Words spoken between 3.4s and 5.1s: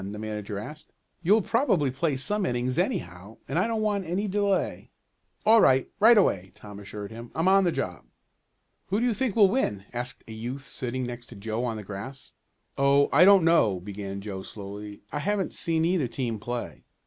and I don't want any delay."